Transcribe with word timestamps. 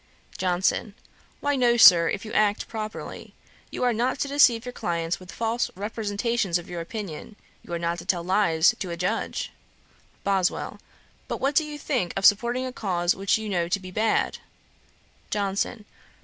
JOHNSON. 0.39 0.95
'Why 1.41 1.55
no, 1.55 1.77
Sir, 1.77 2.09
if 2.09 2.25
you 2.25 2.33
act 2.33 2.67
properly. 2.67 3.35
You 3.69 3.83
are 3.83 3.93
not 3.93 4.17
to 4.21 4.27
deceive 4.27 4.65
your 4.65 4.71
clients 4.73 5.19
with 5.19 5.31
false 5.31 5.69
representations 5.75 6.57
of 6.57 6.67
your 6.67 6.81
opinion: 6.81 7.35
you 7.61 7.71
are 7.71 7.77
not 7.77 7.99
to 7.99 8.05
tell 8.05 8.23
lies 8.23 8.73
to 8.79 8.89
a 8.89 8.97
judge.' 8.97 9.51
BOSWELL. 10.23 10.79
'But 11.27 11.39
what 11.39 11.53
do 11.53 11.63
you 11.63 11.77
think 11.77 12.13
of 12.17 12.25
supporting 12.25 12.65
a 12.65 12.73
cause 12.73 13.13
which 13.13 13.37
you 13.37 13.47
know 13.47 13.67
to 13.67 13.79
be 13.79 13.91
bad?' 13.91 14.39
JOHNSON. 15.29 15.85